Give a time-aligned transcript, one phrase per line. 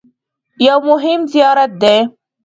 [0.67, 1.97] یو مهم زیارت دی.